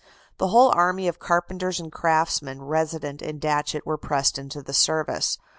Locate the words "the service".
4.63-5.37